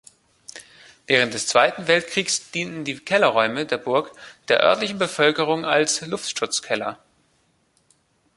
Während 1.05 1.35
des 1.35 1.45
Zweiten 1.45 1.87
Weltkriegs 1.87 2.49
dienten 2.49 2.85
die 2.85 2.97
Kellerräume 2.97 3.67
der 3.67 3.77
Burg 3.77 4.11
der 4.47 4.59
örtlichen 4.63 4.97
Bevölkerung 4.97 5.63
als 5.63 6.01
Luftschutzkeller. 6.01 6.97